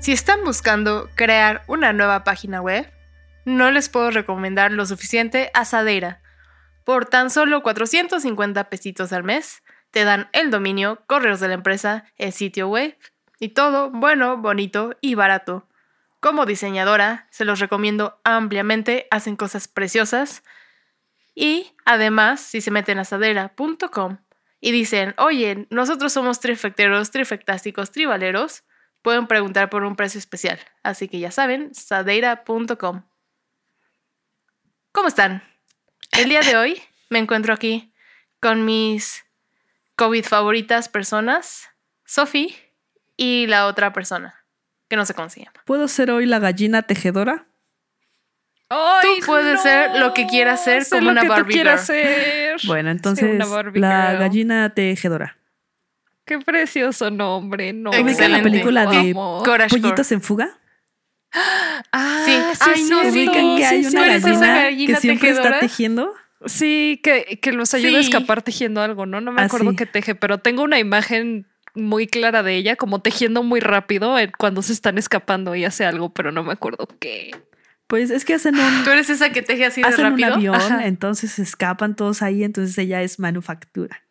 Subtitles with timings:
[0.00, 2.90] Si están buscando crear una nueva página web,
[3.44, 6.22] no les puedo recomendar lo suficiente a Sadeira.
[6.84, 12.06] Por tan solo 450 pesitos al mes, te dan el dominio, correos de la empresa,
[12.16, 12.96] el sitio web
[13.40, 15.68] y todo bueno, bonito y barato.
[16.20, 20.42] Como diseñadora, se los recomiendo ampliamente, hacen cosas preciosas.
[21.34, 24.18] Y además, si se meten a sadera.com
[24.60, 28.64] y dicen, oye, nosotros somos trifecteros, trifectásticos, tribaleros,
[29.02, 30.58] pueden preguntar por un precio especial.
[30.82, 33.04] Así que ya saben, sadeira.com.
[34.90, 35.44] ¿Cómo están?
[36.10, 37.92] El día de hoy me encuentro aquí
[38.40, 39.24] con mis
[39.94, 41.68] COVID favoritas personas,
[42.04, 42.67] Sophie
[43.18, 44.34] y la otra persona,
[44.88, 45.60] que no sé cómo se llama.
[45.66, 47.44] ¿Puedo ser hoy la gallina tejedora?
[48.70, 51.86] Tú puedes ser lo que quieras ser Sé como lo una que tú Barbie quieras
[51.86, 52.02] girl.
[52.02, 52.56] ser.
[52.66, 54.18] Bueno, entonces una Barbie la girl.
[54.20, 55.36] gallina tejedora.
[56.26, 57.88] Qué precioso nombre, no.
[57.90, 58.42] ¿Ubican la Excelente.
[58.50, 59.14] película de.
[59.14, 59.70] Coraje.
[59.70, 60.50] Pollitos en fuga?
[61.92, 62.32] Ah, Sí.
[62.60, 63.10] Ay, no, sí.
[63.12, 63.32] cierto.
[63.32, 64.30] ¿Ubican que hay sí, una eres sí.
[64.30, 65.60] esa gallina, gallina que siempre está tejedora?
[65.60, 66.14] tejiendo?
[66.44, 68.08] Sí, que, que los ayuda a Sí.
[68.10, 69.20] escapar tejiendo algo, ¿no?
[69.22, 69.76] No me Ah, acuerdo sí.
[69.76, 71.46] qué teje, pero tengo una imagen
[71.84, 75.84] muy clara de ella, como tejiendo muy rápido eh, cuando se están escapando y hace
[75.86, 77.30] algo, pero no me acuerdo qué.
[77.86, 80.34] Pues es que hacen un, Tú eres esa que teje así de hacen un rápido.
[80.34, 80.86] avión, Ajá.
[80.86, 84.02] entonces se escapan todos ahí, entonces ella es manufactura.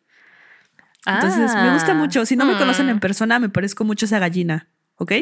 [1.06, 1.72] Entonces me Ah.
[1.74, 2.26] gusta mucho.
[2.26, 2.58] Si no me Mm.
[2.58, 4.68] conocen en persona, me parezco mucho a esa gallina.
[4.96, 5.12] ¿Ok?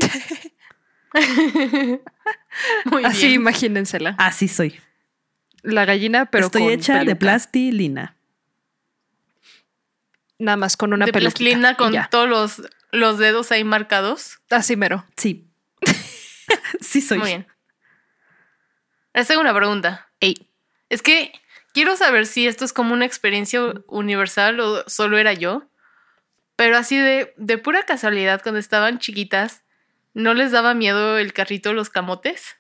[2.87, 3.41] Muy Así, bien.
[3.41, 4.15] imagínensela.
[4.19, 4.75] Así soy.
[5.63, 8.16] La gallina, pero Estoy con hecha de plastilina.
[10.39, 11.39] Nada más con una de peluquita.
[11.39, 14.39] plastilina con todos los, los dedos ahí marcados.
[14.51, 15.07] Así mero.
[15.17, 15.49] Sí.
[16.81, 17.19] sí soy.
[17.19, 17.47] Muy bien.
[19.15, 20.11] Les tengo una pregunta.
[20.21, 20.51] Ey.
[20.89, 21.33] Es que
[21.73, 25.69] quiero saber si esto es como una experiencia universal o solo era yo.
[26.55, 29.63] Pero así de, de pura casualidad, cuando estaban chiquitas,
[30.15, 32.57] ¿no les daba miedo el carrito de los camotes?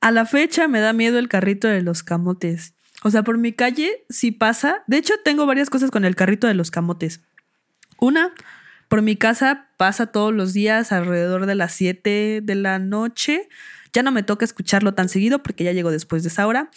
[0.00, 2.74] A la fecha me da miedo el carrito de los camotes.
[3.02, 4.84] O sea, por mi calle sí pasa.
[4.86, 7.20] De hecho, tengo varias cosas con el carrito de los camotes.
[7.98, 8.32] Una,
[8.88, 13.48] por mi casa pasa todos los días alrededor de las 7 de la noche.
[13.92, 16.70] Ya no me toca escucharlo tan seguido porque ya llego después de esa hora.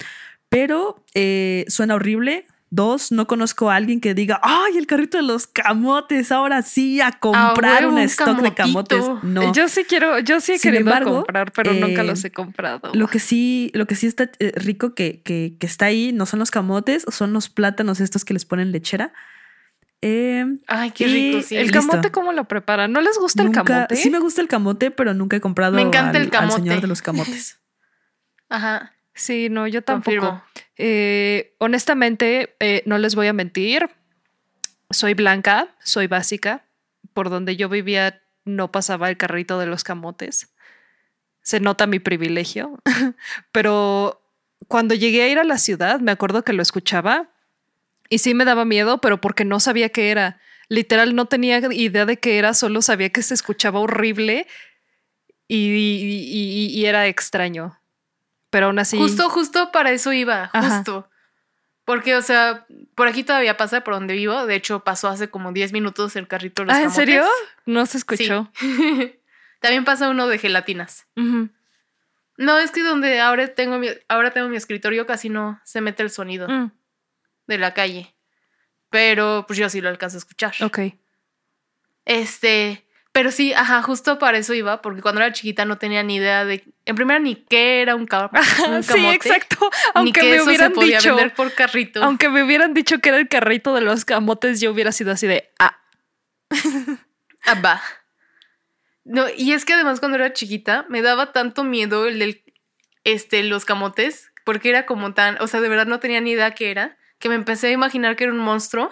[0.49, 2.45] Pero eh, suena horrible.
[2.71, 6.99] Dos, no conozco a alguien que diga, ay, el carrito de los camotes, ahora sí,
[6.99, 9.05] a comprar huevo, un un stock de camotes.
[9.23, 9.53] No.
[9.53, 12.31] Yo sí quiero, yo sí he Sin querido embargo, comprar, pero nunca eh, los he
[12.31, 12.91] comprado.
[12.93, 16.25] Lo que sí, lo que sí está eh, rico que, que- que está ahí no
[16.25, 19.13] son los camotes, son los plátanos estos que les ponen lechera.
[20.01, 21.55] Eh, Ay, qué rico, sí.
[21.55, 21.79] ¿El listo.
[21.87, 22.91] camote cómo lo preparan?
[22.91, 23.95] ¿No les gusta el camote?
[23.95, 26.55] Sí me gusta el camote, pero nunca he comprado Me encanta al, el al camote.
[26.55, 27.59] señor de los camotes.
[28.49, 30.43] Ajá, Sí, no, yo tampoco.
[30.77, 33.89] Eh, honestamente, eh, no les voy a mentir.
[34.91, 36.65] Soy blanca, soy básica.
[37.13, 40.53] Por donde yo vivía no pasaba el carrito de los camotes.
[41.41, 42.79] Se nota mi privilegio.
[43.51, 44.21] pero
[44.67, 47.29] cuando llegué a ir a la ciudad, me acuerdo que lo escuchaba
[48.09, 50.39] y sí me daba miedo, pero porque no sabía qué era.
[50.67, 54.47] Literal, no tenía idea de qué era, solo sabía que se escuchaba horrible
[55.47, 57.79] y, y- y- y era extraño.
[58.55, 58.97] Pero aún así.
[58.97, 60.77] Justo, justo para eso iba, Ajá.
[60.77, 61.09] justo.
[61.83, 64.45] Porque, o sea, por aquí todavía pasa por donde vivo.
[64.45, 67.25] De hecho, pasó hace como 10 minutos el carrito de los Ah, ¿en serio?
[67.65, 68.49] No se escuchó.
[68.55, 69.19] Sí.
[69.59, 71.05] También pasa uno de gelatinas.
[72.37, 76.01] No, es que donde ahora tengo mi, ahora tengo mi escritorio casi no se mete
[76.03, 76.71] el sonido Mm,
[77.47, 78.15] de la calle.
[78.89, 80.53] Pero pues yo sí lo alcanzo a escuchar.
[80.61, 80.79] ok.
[82.05, 82.84] Este,
[83.15, 86.43] pero sí, ajá, justo para eso iba, porque cuando era chiquita no tenía ni idea
[86.43, 88.29] de, en primera ni qué era un, ca-
[88.67, 89.57] un sí, camote, exacto.
[89.61, 92.03] ni Aunque que me eso hubieran se podía dicho, vender por carrito.
[92.03, 95.27] aunque me hubieran dicho que era el carrito de los camotes, yo hubiera sido así
[95.27, 95.79] de ah.
[97.45, 97.81] Ah, va.
[99.05, 102.43] No, y es que además cuando era chiquita me daba tanto miedo el del,
[103.05, 106.51] este, los camotes, porque era como tan, o sea, de verdad no tenía ni idea
[106.51, 108.91] qué era, que me empecé a imaginar que era un monstruo.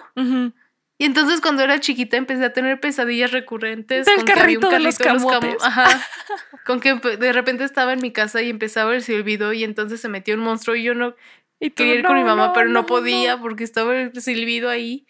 [0.96, 4.62] Y entonces cuando era chiquita empecé a tener pesadillas recurrentes Del con que había un
[4.62, 5.62] carrito de los carrito de los camotes.
[5.62, 6.06] camo- Ajá.
[6.66, 10.08] con que de repente estaba en mi casa y empezaba el silbido y entonces se
[10.08, 11.16] metió un monstruo y yo no
[11.58, 14.20] Y tú, quería ir con mi mamá, no, pero no, no, podía porque estaba el
[14.22, 15.06] silbido ahí.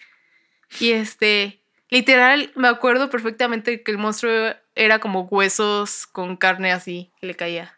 [0.81, 1.61] Y este,
[1.91, 7.35] literal, me acuerdo perfectamente que el monstruo era como huesos con carne así que le
[7.35, 7.75] caía.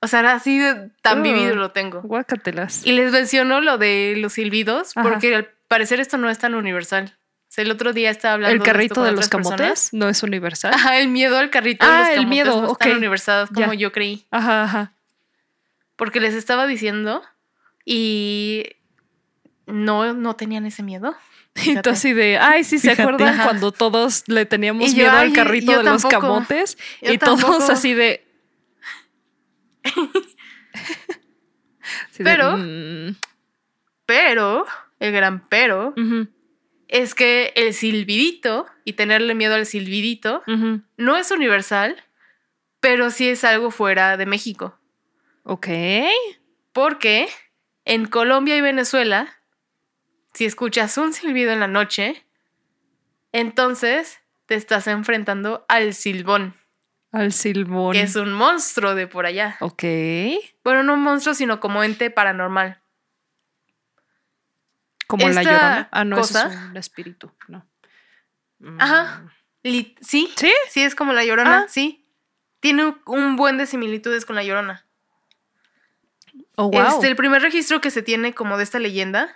[0.00, 2.00] O sea, era así de tan vivido lo tengo.
[2.02, 2.84] Guácatelas.
[2.86, 5.08] Y les menciono lo de los silbidos Ajá.
[5.08, 7.16] porque al parecer esto no es tan universal.
[7.48, 9.58] sea, el otro día estaba hablando ¿El de esto carrito con de los personas.
[9.60, 10.72] camotes no es universal?
[10.74, 13.48] Ajá, el miedo al carrito de Ah, los el camotes miedo, no es tan universal
[13.52, 13.78] como Ya.
[13.78, 14.24] yo creí.
[14.30, 14.92] Ajá, ajá.
[15.96, 17.22] Porque les estaba diciendo
[17.84, 18.64] y
[19.66, 21.14] no, no tenían ese miedo.
[21.64, 23.44] Y tú así de, ay, sí, ¿se acuerdan Ajá.
[23.44, 26.76] cuando todos le teníamos yo, miedo al "Ay, carrito de los camotes?
[27.02, 28.24] Yo y todos de...
[32.10, 33.16] Así de, Pero- "Mm".
[34.06, 34.66] Pero,
[35.04, 35.94] el gran pero,
[36.88, 40.42] es que el silbidito y tenerle miedo al silbidito
[40.96, 41.96] no es universal,
[42.80, 44.78] pero sí es algo fuera de México.
[45.44, 45.68] Ok.
[46.72, 47.28] Porque
[47.84, 49.28] en Colombia y Venezuela,
[50.32, 52.24] si escuchas un silbido en la noche,
[53.32, 56.54] entonces te estás enfrentando al silbón,
[57.12, 57.92] Al silbón.
[57.92, 59.56] que es un monstruo de por allá.
[59.60, 59.84] Ok.
[60.62, 62.80] Bueno, no un monstruo, sino como ente paranormal.
[65.06, 65.88] Como la llorona.
[65.92, 67.30] Ah, no, cosa- eso es un espíritu.
[67.48, 67.66] No.
[68.58, 68.80] Mm.
[68.80, 69.22] Ajá.
[69.62, 70.32] Li- ¿Sí?
[70.36, 70.52] ¿Sí?
[70.70, 71.66] Sí, es como la llorona, Ah.
[71.68, 72.04] sí.
[72.60, 74.84] Tiene un- buen de similitudes con la llorona.
[76.56, 76.82] Oh, wow.
[76.86, 79.34] Este, el primer registro que se tiene como de esta leyenda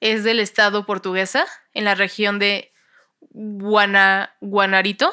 [0.00, 2.72] es del estado portuguesa, en la región de
[3.30, 5.12] Guana, Guanarito.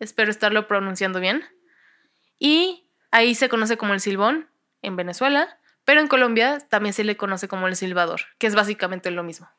[0.00, 1.44] Espero estarlo pronunciando bien.
[2.38, 4.48] Y ahí se conoce como el silbón
[4.82, 5.58] en Venezuela,
[5.90, 9.50] pero en Colombia también se le conoce como el silbador, que es básicamente lo mismo.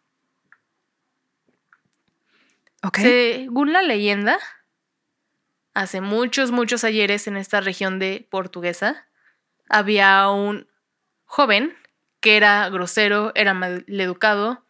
[2.84, 3.00] Ok.
[3.00, 4.40] Según la leyenda,
[5.74, 9.10] hace muchos, muchos ayeres en esta región de Portuguesa,
[9.68, 10.70] había un
[11.26, 11.76] joven
[12.22, 14.64] que era grosero, era maleducado,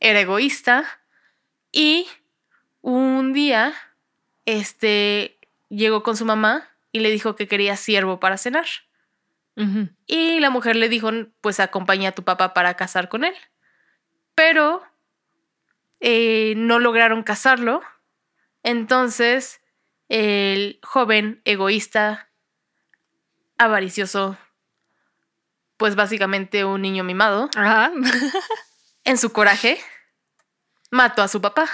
[0.00, 0.84] era egoísta
[1.72, 2.08] y
[2.82, 3.72] un día
[4.44, 5.38] este
[5.70, 8.66] llegó con su mamá y le dijo que quería siervo para cenar.
[10.06, 11.10] Y la mujer le dijo,
[11.40, 13.34] pues acompaña a tu papá para casar con él.
[14.34, 14.82] Pero
[16.00, 17.82] eh, no lograron casarlo.
[18.62, 19.60] Entonces,
[20.08, 22.30] el joven egoísta,
[23.58, 24.38] avaricioso,
[25.76, 27.92] pues básicamente un niño mimado, Ajá.
[29.04, 29.78] en su coraje,
[30.90, 31.68] mató a su papá.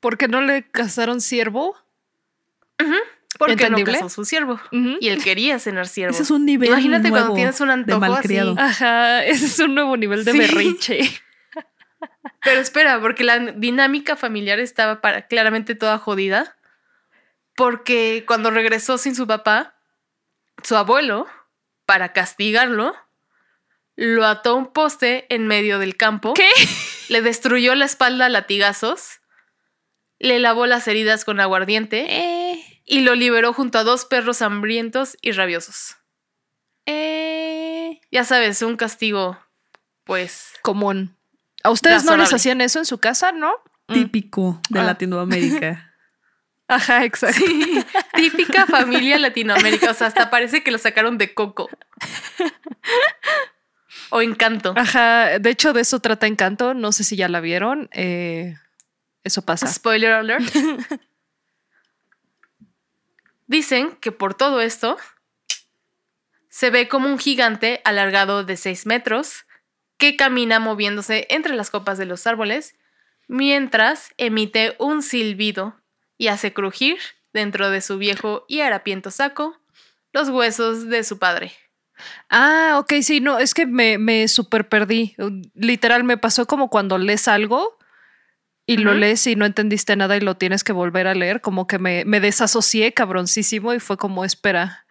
[0.00, 1.76] ¿Por qué no le casaron siervo?
[3.38, 3.92] Porque ¿Entendible?
[3.94, 4.60] no casó su siervo.
[4.70, 6.12] Y él quería cenar siervo.
[6.14, 8.54] Ese es un nivel Imagínate cuando nuevo tienes un de antojo malcriado.
[8.58, 8.60] así.
[8.84, 10.38] Ajá, ese es un nuevo nivel de Sí.
[10.38, 10.98] berrinche.
[12.44, 16.56] Pero espera, porque la dinámica familiar estaba para, claramente toda jodida.
[17.54, 19.74] Porque cuando regresó sin su papá,
[20.62, 21.26] su abuelo,
[21.86, 22.94] para castigarlo,
[23.96, 26.34] lo ató a un poste en medio del campo.
[26.34, 26.48] ¿Qué?
[27.08, 29.20] Le destruyó la espalda a latigazos.
[30.18, 32.06] Le lavó las heridas con aguardiente.
[32.08, 32.41] Eh,
[32.84, 35.96] Y lo liberó junto a dos perros hambrientos y rabiosos.
[36.86, 38.00] eh.
[38.10, 39.38] Ya sabes, un castigo,
[40.04, 40.52] pues.
[40.62, 41.16] Común.
[41.64, 43.54] ¿A ustedes no les hacían eso en su casa, no?
[43.86, 44.84] Típico de Ah.
[44.84, 45.94] Latinoamérica.
[46.68, 47.38] Ajá, exacto.
[47.44, 47.84] Sí,
[48.14, 49.90] típica familia Latinoamérica.
[49.90, 51.68] O sea, hasta parece que lo sacaron de Coco.
[54.10, 54.74] O Encanto.
[54.76, 56.74] Ajá, de hecho, de eso trata Encanto.
[56.74, 57.88] No sé si ya la vieron.
[57.92, 58.56] Eh,
[59.24, 59.66] eso pasa.
[59.68, 60.44] Spoiler alert.
[63.52, 64.96] Dicen que por todo esto
[66.48, 69.44] se ve como un gigante alargado de 6 metros
[69.98, 72.76] que camina moviéndose entre las copas de los árboles
[73.28, 75.76] mientras emite un silbido
[76.16, 76.96] y hace crujir
[77.34, 79.60] dentro de su viejo y harapiento saco
[80.14, 81.52] los huesos de su padre.
[82.30, 85.14] Ah, ok, sí, no, es que me, me super perdí.
[85.52, 87.76] Literal, me pasó como cuando lees algo
[88.72, 91.66] y lo lees y no entendiste nada y lo tienes que volver a leer, como
[91.66, 94.84] que me, me desasocié cabroncísimo y fue como, espera,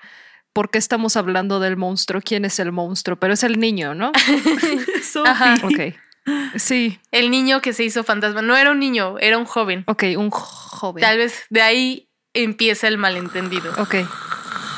[0.53, 2.21] ¿por qué estamos hablando del monstruo?
[2.23, 3.17] ¿Quién es el monstruo?
[3.19, 4.11] Pero es el niño, ¿no?
[5.25, 5.55] Ajá.
[5.63, 5.79] Ok.
[6.55, 9.83] Sí, El niño que se hizo fantasma no era un niño, era un joven.
[9.87, 11.01] ok, un joven.
[11.01, 13.73] Tal vez de ahí empieza el malentendido.
[13.79, 13.95] Ok,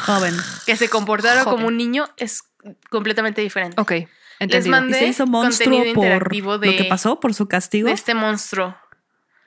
[0.05, 0.33] Joven.
[0.65, 1.55] Que se comportara Joven.
[1.57, 2.43] como un niño es
[2.89, 3.75] completamente diferente.
[3.79, 3.91] ok,
[4.39, 4.71] entendido.
[4.71, 7.87] mandé- Y se hizo monstruo contenido por interactivo de- lo que pasó, por su castigo.
[7.89, 8.77] De este monstruo.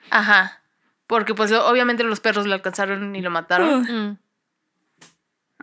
[0.09, 0.61] Ajá.
[1.07, 3.81] Porque pues obviamente los perros lo alcanzaron y lo mataron.
[3.83, 4.17] Mm.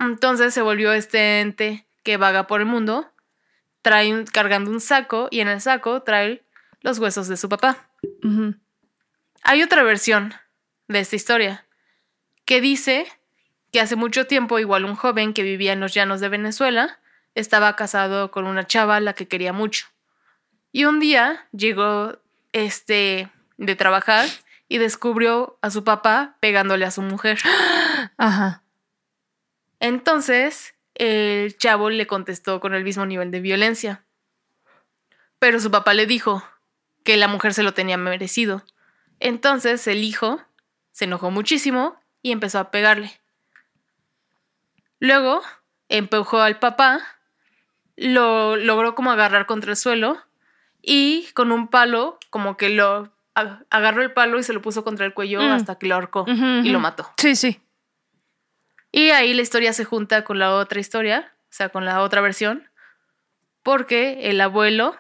[0.01, 3.11] Entonces se volvió este ente que vaga por el mundo,
[3.83, 6.43] trae un- cargando un saco y en el saco trae
[6.81, 7.89] los huesos de su papá.
[9.43, 10.35] Hay otra versión
[10.89, 11.67] de esta historia
[12.45, 13.07] que dice
[13.73, 16.99] que hace mucho tiempo igual un joven que vivía en los llanos de Venezuela
[17.35, 19.87] estaba casado con una chava a la que quería mucho.
[20.73, 22.19] Y un día llegó
[22.53, 24.29] este de trabajar
[24.69, 27.39] y descubrió a su papá pegándole a su mujer.
[28.17, 28.63] Ajá.
[29.81, 34.05] Entonces, el chavo le contestó con el mismo nivel de violencia.
[35.39, 36.43] Pero su papá le dijo,
[37.05, 38.65] que la mujer se lo tenía merecido.
[39.21, 40.43] Entonces el hijo
[40.91, 43.13] se enojó muchísimo y empezó a pegarle.
[44.99, 45.43] Luego
[45.89, 47.01] empujó al papá,
[47.97, 50.19] lo logró como agarrar contra el suelo
[50.81, 55.05] y con un palo como que lo agarró el palo y se lo puso contra
[55.07, 55.51] el cuello Mm.
[55.53, 57.11] hasta que lo ahorcó y lo mató.
[57.17, 57.61] Sí, sí.
[58.93, 62.21] Y ahí la historia se junta con la otra historia, o sea, con la otra
[62.21, 62.71] versión,
[63.65, 64.97] porque el abuelo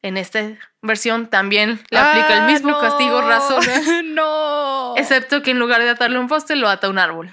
[0.00, 0.40] en esta
[0.82, 2.80] versión también le aplica el Ah, mismo no.
[2.80, 3.58] castigo raso,
[4.04, 4.94] no.
[4.96, 7.30] excepto que en lugar de atarle un poste lo ata a un árbol.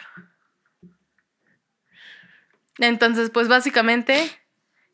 [2.78, 4.30] Entonces, pues básicamente,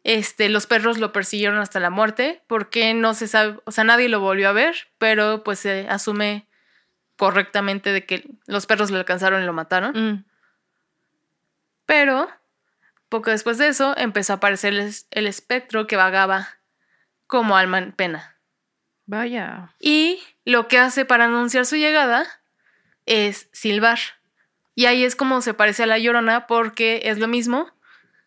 [0.07, 4.07] este, los perros lo persiguieron hasta la muerte, porque no se sabe, o sea, nadie
[4.07, 6.47] lo volvió a ver, pero pues se asume
[7.17, 9.91] correctamente de que los perros lo alcanzaron y lo mataron.
[9.91, 10.23] Mm.
[11.85, 12.29] Pero
[13.09, 16.47] poco después de eso empezó a aparecer el, el espectro que vagaba
[17.27, 18.37] como alma en pena.
[19.07, 19.73] Vaya.
[19.77, 22.25] Y lo que hace para anunciar su llegada
[23.05, 23.99] es silbar.
[24.73, 27.73] Y ahí es como se parece a la llorona porque es lo mismo.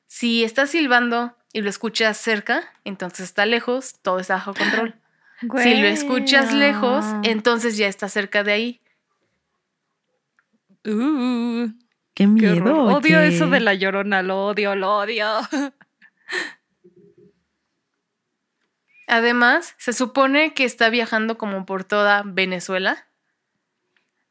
[0.09, 4.95] Si estás silbando y lo escuchas cerca, entonces está lejos, todo está bajo control.
[5.41, 8.81] Si lo escuchas lejos, entonces ya está cerca de ahí.
[10.87, 11.69] Uh,
[12.15, 12.85] Qué miedo.
[12.85, 15.27] Odio eso de la llorona, lo odio, lo odio.
[19.07, 23.07] Además, se supone que está viajando como por toda Venezuela.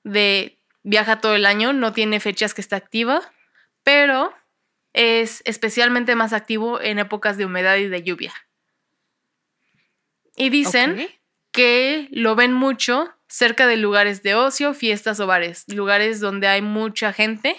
[0.03, 3.21] De viaja todo el año, no tiene fechas que está activa,
[3.83, 4.33] pero
[4.93, 8.33] es especialmente más activo en épocas de humedad y de lluvia.
[10.35, 11.07] Y dicen
[11.51, 16.61] que lo ven mucho cerca de lugares de ocio, fiestas o bares, lugares donde hay
[16.61, 17.55] mucha gente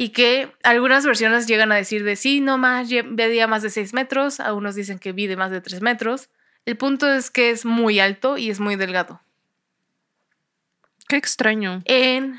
[0.00, 3.94] y que algunas versiones llegan a decir de sí, no más, medía más de 6
[3.94, 6.30] metros, algunos dicen que mide más de 3 metros.
[6.66, 9.20] El punto es que es muy alto y es muy delgado.
[11.08, 11.82] Qué extraño.
[11.84, 12.38] En...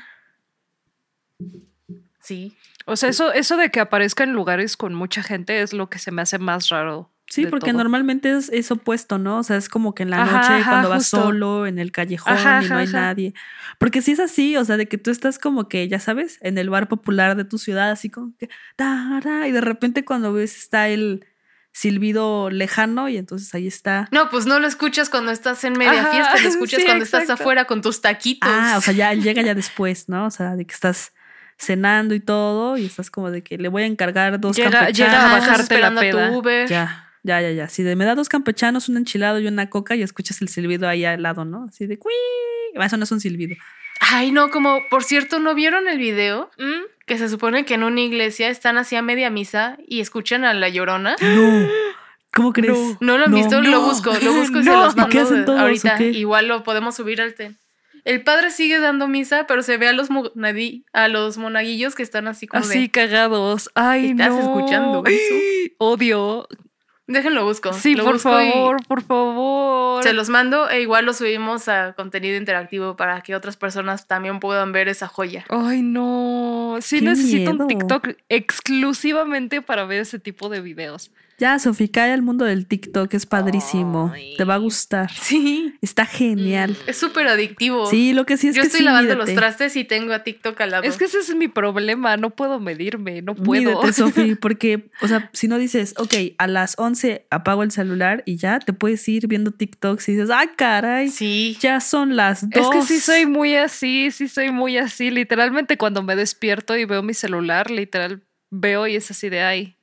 [2.30, 2.56] Sí.
[2.86, 5.98] O sea, eso, eso de que aparezca en lugares con mucha gente es lo que
[5.98, 7.10] se me hace más raro.
[7.26, 7.78] Sí, porque todo.
[7.78, 9.38] normalmente es, es opuesto, ¿no?
[9.38, 11.22] O sea, es como que en la Ajá, noche, ajá, cuando vas justo.
[11.22, 13.00] solo, en el callejón Ajá, y no ajá, hay ajá.
[13.00, 13.34] nadie.
[13.78, 16.56] Porque si es así, o sea, de que tú estás como que, ya sabes, en
[16.56, 20.88] el bar popular de tu ciudad, así como que, y de repente cuando ves está
[20.88, 21.26] el
[21.72, 24.08] silbido lejano y entonces ahí está.
[24.12, 27.04] No, pues no lo escuchas cuando estás en media Ajá, fiesta, lo escuchas sí, cuando
[27.04, 28.50] estás afuera con tus taquitos.
[28.52, 30.26] Ah, o sea, ya llega ya después, ¿no?
[30.26, 31.12] O sea, de que estás
[31.60, 34.96] cenando y todo y estás como de que le voy a encargar dos Llega- campechanos.
[34.98, 36.38] llega a Ajá, estás bajarte la esperando a tu peda.
[36.38, 36.68] Uber.
[36.68, 37.68] Ya, ya, ya, ya.
[37.68, 40.88] Si de- me da dos campechanos, un enchilado y una coca y escuchas el silbido
[40.88, 41.66] ahí al lado, ¿no?
[41.68, 42.14] Así de ¡cuí!
[42.74, 43.56] Eso no es un silbido.
[44.00, 46.50] Ay, no, como, por cierto, ¿no vieron el video?
[46.56, 46.84] Mm.
[47.06, 50.54] Que se supone que en una iglesia están así a media misa y escuchan a
[50.54, 51.16] la llorona.
[51.20, 51.68] No.
[52.32, 52.78] ¿Cómo crees?
[53.00, 53.36] ¿No lo han No.
[53.36, 53.60] visto?
[53.60, 56.00] Lo busco, lo busco y se los ¿Y qué mando hacen todos, ahorita.
[56.00, 57.58] Igual lo podemos subir al ten.
[58.04, 62.02] El padre sigue dando misa, pero se ve a los, monadi- a los monaguillos que
[62.02, 62.90] están así como Así de...
[62.90, 63.70] cagados.
[63.74, 64.40] Ay, ¿Estás no.
[64.40, 65.34] escuchando eso?
[65.78, 66.48] Odio.
[67.06, 67.72] Déjenlo busco.
[67.72, 70.02] Sí, Lo por busco y favor, por favor.
[70.04, 74.38] Se los mando e igual lo subimos a contenido interactivo para que otras personas también
[74.38, 75.44] puedan ver esa joya.
[75.48, 76.76] Ay, no.
[76.80, 77.64] Sí Qué necesito miedo.
[77.64, 81.10] un TikTok exclusivamente para ver ese tipo de videos.
[81.40, 84.12] Ya, Sofi, cae al mundo del TikTok, es padrísimo.
[84.14, 84.34] Ay.
[84.36, 85.10] Te va a gustar.
[85.10, 86.76] Sí, Está genial.
[86.86, 87.86] es súper adictivo.
[87.86, 90.22] Sí, lo que sí es Yo que estoy sí, lavando los trastes y tengo a
[90.22, 90.82] TikTok al lado.
[90.84, 92.18] Es que ese es mi problema.
[92.18, 93.22] No puedo medirme.
[93.22, 93.62] No puedo.
[93.80, 98.22] Mídete, Sofi, porque, o sea, si no dices, ok, a las 11 apago el celular
[98.26, 101.56] y ya te puedes ir viendo TikToks y dices, ah, caray, Sí.
[101.60, 102.66] ya son las dos.
[102.66, 105.10] Es que sí soy muy así, sí soy muy así.
[105.10, 109.76] Literalmente cuando me despierto y veo mi celular, literal veo y es así de ay,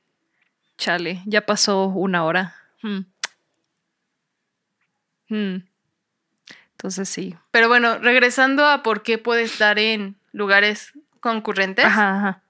[0.78, 2.56] chale, ya pasó una hora.
[2.82, 3.02] Hmm.
[5.30, 5.58] Hmm.
[6.72, 7.36] Entonces sí.
[7.52, 12.44] Pero bueno, regresando a por qué puede estar en lugares concurrentes, Ajá, ajá.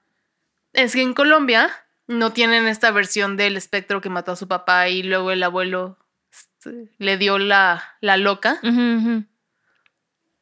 [0.74, 1.70] es que en Colombia
[2.06, 5.98] no tienen esta versión del espectro que mató a su papá y luego el abuelo
[6.30, 8.60] este, le dio la, la loca,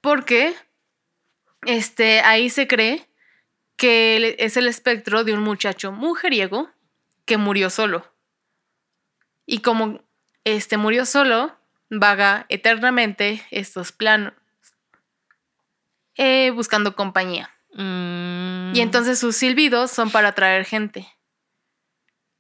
[0.01, 0.55] porque
[1.63, 3.09] este, ahí se cree
[3.77, 6.71] que es el espectro de un muchacho mujeriego
[7.27, 8.11] que murió solo.
[9.45, 10.01] Y como
[10.45, 11.55] este murió solo,
[11.91, 14.33] vaga eternamente estos planos,
[16.17, 17.51] eh, buscando compañía.
[17.75, 18.75] Mm.
[18.75, 21.07] Y entonces sus silbidos son para atraer gente.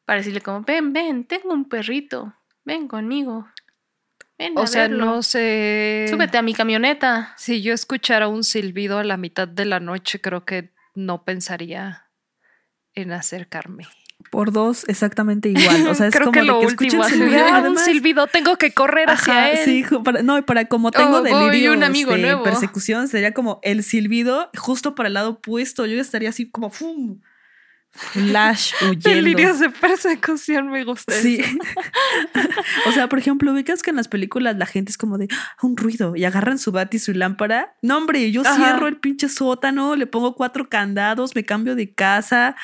[0.04, 2.32] Para decirle como, ven, ven, tengo un perrito,
[2.64, 3.48] ven conmigo.
[4.38, 5.04] Ven a O sea, verlo.
[5.04, 6.06] no sé.
[6.08, 7.34] Súbete a mi camioneta.
[7.36, 12.08] Si yo escuchara un silbido a la mitad de la noche, creo que no pensaría
[12.94, 13.86] en acercarme.
[14.36, 15.86] Por dos exactamente igual.
[15.88, 17.46] O sea, es Creo como que de lo que último, escucho el así, silbido.
[17.46, 19.58] "Ah, un además- silbido, tengo que correr hacia Ajá, él.
[19.64, 22.42] sí, ju- para- no, y para como tengo Oh, delirio un amigo de nuevo.
[22.42, 25.86] persecución, sería como el silbido justo para el lado opuesto.
[25.86, 27.18] Yo estaría así como ¡fum!
[27.92, 29.08] flash huyendo.
[29.08, 31.14] Delirios de persecución me gusta.
[31.14, 31.40] Sí.
[32.86, 35.56] o sea, por ejemplo, ubicas que en las películas la gente es como de "Ah,
[35.62, 37.74] un ruido y agarran su bat y su lámpara.
[37.80, 38.54] No, hombre, yo Ajá.
[38.54, 42.54] cierro el pinche sótano, le pongo cuatro candados, me cambio de casa.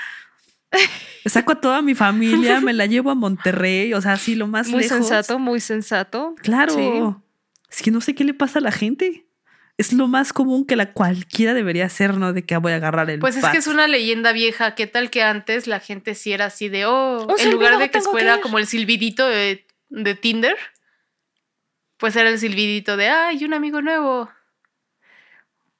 [1.26, 4.68] Saco a toda mi familia, me la llevo a Monterrey, o sea, así lo más
[4.68, 4.98] Muy lejos.
[4.98, 6.34] sensato, muy sensato.
[6.42, 6.74] Claro.
[6.74, 6.90] Sí.
[7.70, 9.26] Es que no sé qué le pasa a la gente.
[9.78, 12.32] Es lo más común que la cualquiera debería hacer, ¿no?
[12.32, 14.74] De que voy a agarrar el Pues es que es una leyenda vieja.
[14.74, 18.00] ¿Qué tal que antes la gente sí era así de, oh, en lugar de que
[18.02, 20.56] fuera como el silbidito de, de Tinder,
[21.96, 24.28] pues era el silbidito de, ay, un amigo nuevo.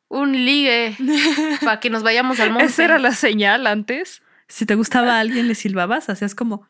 [0.09, 0.97] Un ligue
[1.63, 2.67] para que nos vayamos al monte.
[2.67, 4.23] Esa era la señal antes.
[4.49, 6.69] Si te gustaba a alguien, le silbabas, hacías como.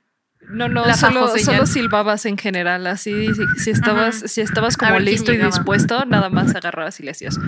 [0.48, 2.86] No, no, La solo, solo silbabas en general.
[2.86, 4.28] Así, si, si estabas, Ajá.
[4.28, 7.38] si estabas como listo y dispuesto, nada más agarrabas y le hacías.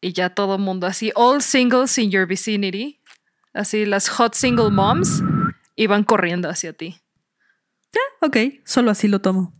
[0.00, 3.00] Y ya todo mundo así, all singles in your vicinity,
[3.54, 5.22] así las hot single moms
[5.76, 7.00] iban corriendo hacia ti.
[8.20, 9.54] Ok, solo así lo tomo.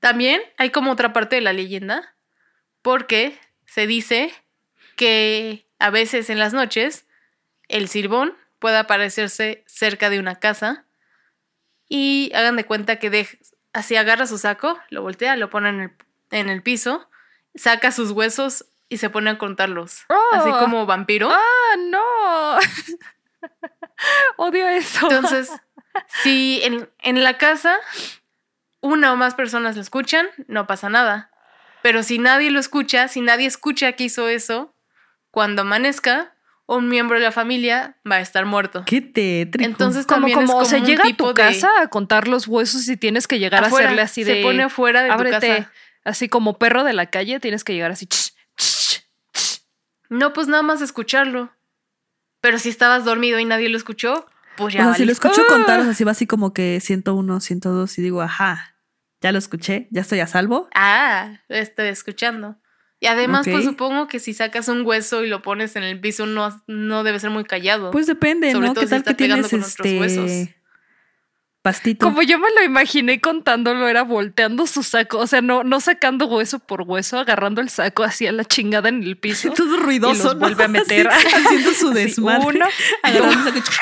[0.00, 2.14] También hay como otra parte de la leyenda,
[2.82, 4.30] porque se dice
[4.98, 7.06] que a veces en las noches
[7.68, 10.84] el silbón puede aparecerse cerca de una casa
[11.88, 13.38] y hagan de cuenta que dej-
[13.72, 15.92] así agarra su saco, lo voltea, lo pone en el,
[16.32, 17.08] en el piso,
[17.54, 20.58] saca sus huesos y se pone a contarlos, así Oh.
[20.58, 21.30] como vampiro.
[21.30, 22.58] ¡Ah, no!
[24.36, 25.00] Odio eso.
[25.10, 25.50] Entonces,
[26.22, 27.76] si en, en la casa
[28.80, 31.30] una o más personas lo escuchan, no pasa nada.
[31.82, 34.74] Pero si nadie lo escucha, si nadie escucha que hizo eso,
[35.38, 36.34] cuando amanezca,
[36.66, 38.82] un miembro de la familia va a estar muerto.
[38.84, 39.64] Qué tétrico.
[39.64, 42.88] Entonces como, también es como se llega a tu de- casa a contar los huesos
[42.88, 44.34] y tienes que llegar afuera, a hacerle así de.
[44.34, 45.46] se pone afuera de tu ábrete.
[45.58, 45.72] casa.
[46.02, 48.06] Así como perro de la calle, tienes que llegar así.
[48.06, 49.62] ch, ch, ch.
[50.08, 51.52] No, pues nada más escucharlo.
[52.40, 55.42] Pero si estabas dormido y nadie lo escuchó, pues ya o sea, si lo escucho
[55.42, 55.46] ¡Ah!
[55.48, 58.74] contar, o sea, así va así como que 101, 102 y digo, ajá,
[59.20, 60.68] ya lo escuché, ya estoy a salvo.
[60.74, 62.56] Ah, lo estoy escuchando.
[63.00, 66.26] Y además, pues supongo que si sacas un hueso y lo pones en el piso,
[66.26, 67.90] no, no debe ser muy callado.
[67.92, 68.74] Pues depende, Sobre ¿no?
[68.74, 70.48] todo ¿Qué si tal está que tienes pegando con otros este huesos.
[71.62, 72.06] Pastito?
[72.06, 75.18] Como yo me lo imaginé contándolo, era volteando su saco.
[75.18, 79.02] O sea, no, no sacando hueso por hueso, agarrando el saco hacia la chingada en
[79.02, 79.50] el piso.
[79.56, 80.40] Todo ruidoso, y los ¿no?
[80.40, 81.08] vuelve a meter.
[81.08, 82.46] Así, haciendo su Así, desmadre.
[82.46, 82.66] uno,
[83.02, 83.78] Agarrando el saco.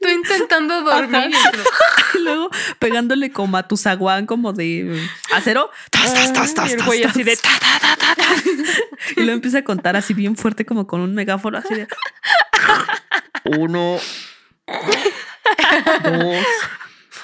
[0.00, 1.30] Tú intentando dormir.
[2.14, 5.00] y luego pegándole como a tu zaguán como de
[5.32, 5.70] acero.
[5.90, 7.10] Tas, y el tas, güey tas.
[7.10, 8.24] así de ta, ta, ta, ta, ta.
[9.16, 11.88] Y luego empieza a contar así bien fuerte como con un megáfono así de
[13.44, 13.98] uno,
[16.02, 16.44] dos.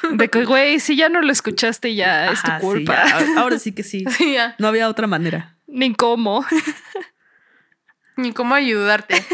[0.11, 3.05] De que, güey, si ya no lo escuchaste, ya es tu sí, culpa.
[3.39, 4.05] Ahora sí que sí.
[4.11, 4.55] Sí, ya.
[4.59, 5.57] No había otra manera.
[5.67, 6.45] Ni cómo.
[8.17, 9.25] Ni cómo ayudarte.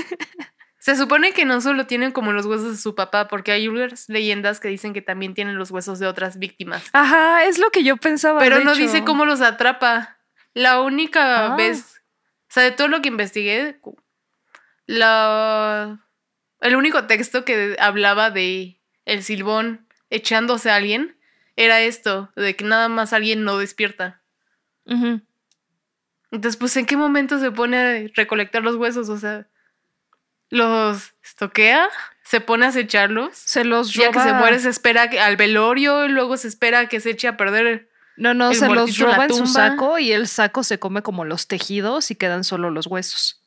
[0.78, 4.08] Se supone que no solo tienen como los huesos de su papá, porque hay unas
[4.08, 6.84] leyendas que dicen que también tienen los huesos de otras víctimas.
[6.92, 8.38] Ajá, es lo que yo pensaba.
[8.40, 8.80] Pero de no hecho.
[8.82, 10.18] dice cómo los atrapa.
[10.54, 11.56] La única Ah.
[11.56, 12.00] vez,
[12.48, 13.80] o sea, de todo lo que investigué,
[14.86, 15.98] la,
[16.60, 21.16] el único texto que hablaba de el silbón echándose a alguien
[21.56, 24.22] era esto, de que nada más alguien no despierta.
[26.30, 29.08] Entonces, pues, ¿en qué momento se pone a recolectar los huesos?
[29.08, 29.46] O sea,
[30.48, 31.88] los estoquea,
[32.24, 33.36] se pone a acecharlos.
[33.36, 34.12] Se los Ya roba.
[34.22, 37.28] que se muere, se espera que- al velorio, y luego se espera que se eche
[37.28, 37.88] a perder.
[38.16, 41.24] No, no, se los en roba en su saco y el saco se come como
[41.24, 43.42] los tejidos y quedan solo los huesos.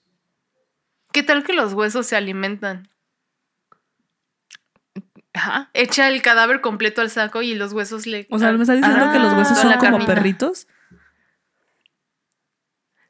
[1.11, 2.89] ¿Qué tal que los huesos se alimentan?
[5.43, 5.69] Ajá.
[5.73, 8.27] Echa el cadáver completo al saco y los huesos le.
[8.31, 10.05] O sea, me está diciendo que los huesos Ah, son como carnita.
[10.15, 10.67] perritos.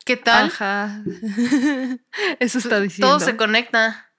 [0.06, 0.48] ¿Qué tal?
[0.48, 1.04] Ajá.
[2.40, 3.08] Eso está diciendo.
[3.18, 4.10] Todo se conecta.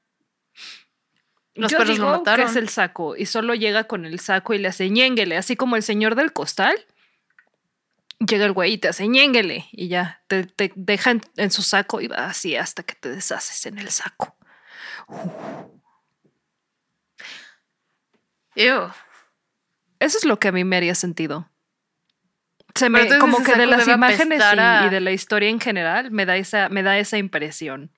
[1.57, 2.47] Los Yo perros digo lo mataron.
[2.47, 5.57] que es el saco y solo llega con el saco y le hace ñénguele, así
[5.57, 6.75] como el señor del costal.
[8.19, 11.63] Llega el güey y te hace ñénguele y ya te, te deja en, en su
[11.63, 14.37] saco y va así hasta que te deshaces en el saco.
[18.57, 18.91] Ew.
[20.01, 21.49] Eso es lo que a mí me haría sentido.
[22.75, 25.61] Se me, entonces como que de las imágenes y, a- y de la historia en
[25.61, 27.93] general me da esa, me da esa impresión.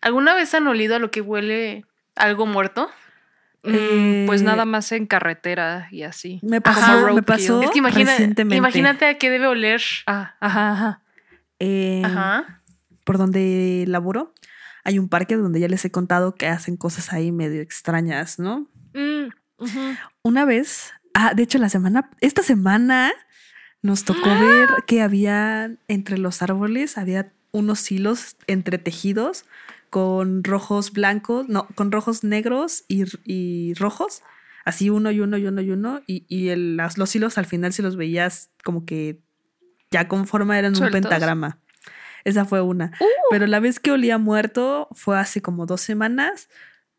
[0.00, 1.84] ¿Alguna vez han olido a lo que huele
[2.16, 2.90] algo muerto?
[3.62, 6.40] Mm, pues Eh, nada más en carretera y así.
[6.42, 7.24] Me pasó, me roadkill.
[7.24, 8.56] pasó Es que imagina, recientemente.
[8.56, 9.80] imagínate a qué debe oler.
[10.08, 11.02] Ah, ajá, ajá.
[11.60, 12.60] eh, Ajá.
[13.04, 14.34] por donde laboro,
[14.84, 18.66] hay un parque donde ya les he contado que hacen cosas ahí medio extrañas, ¿no?
[18.94, 19.28] Mm.
[20.22, 23.12] Una vez, ah, de hecho la semana, esta semana
[23.80, 29.44] nos tocó ver que había entre los árboles, había unos hilos entretejidos
[29.90, 34.22] con rojos blancos, no, con rojos negros y, y rojos,
[34.64, 37.72] así uno y uno y uno y uno, y, y el- los hilos al final
[37.72, 39.20] si los veías como que
[39.90, 41.58] ya con forma eran un pentagrama.
[42.24, 42.92] Esa fue una.
[43.00, 43.04] Uh.
[43.30, 46.48] Pero la vez que olía muerto fue hace como dos semanas.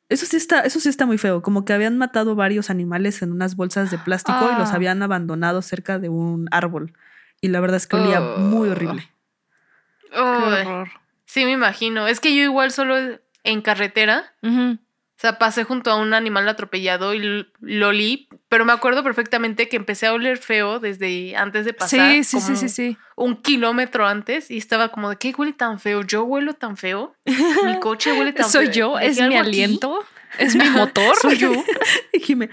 [0.09, 1.41] Eso sí está, eso sí está muy feo.
[1.41, 4.75] Como que habían matado varios animales en unas bolsas de plástico y los Ah.
[4.75, 6.93] habían abandonado cerca de un árbol.
[7.41, 8.37] Y la verdad es que olía Oh.
[8.39, 9.09] muy horrible.
[10.11, 10.89] Qué Uy, horror.
[11.25, 12.07] sí, me imagino.
[12.07, 12.95] Es que yo igual solo
[13.43, 14.77] en carretera, o
[15.17, 19.77] sea, pasé junto a un animal atropellado y lo olí, pero me acuerdo perfectamente que
[19.77, 22.11] empecé a oler feo desde antes de pasar.
[22.11, 22.97] Sí, sí, sí, como sí, sí.
[23.15, 26.03] Un kilómetro antes y estaba como de, ¿qué huele tan feo?
[26.03, 27.15] ¿Yo huelo tan feo?
[27.25, 28.73] ¿Mi coche huele tan ¿Soy feo?
[28.75, 28.97] yo?
[28.97, 29.37] ¿Dejé ¿Es mi aquí?
[29.37, 30.05] aliento?
[30.37, 31.15] ¿Es mi motor?
[31.15, 31.51] ¿Soy yo?
[32.13, 32.51] Y Jime,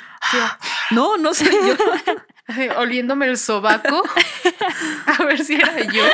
[0.91, 1.77] no, no soy yo.
[2.79, 4.03] oliéndome el sobaco
[5.05, 6.05] a ver si era yo.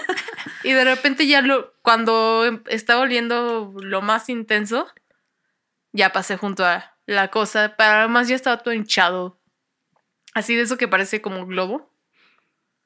[0.64, 4.88] Y de repente ya lo, cuando estaba oliendo lo más intenso,
[5.92, 9.38] ya pasé junto a la cosa, pero además ya estaba todo hinchado.
[10.36, 11.90] Así de eso que parece como un globo.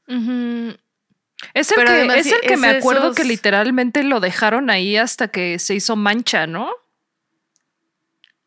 [0.07, 4.21] Es el Pero que, además es el que es me acuerdo esos- que literalmente lo
[4.21, 6.71] dejaron ahí hasta que se hizo mancha, ¿no?